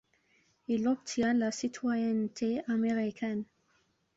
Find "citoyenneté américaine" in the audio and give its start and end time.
1.51-3.43